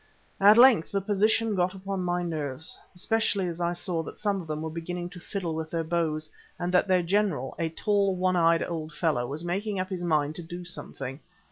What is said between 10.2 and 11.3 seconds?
to do something.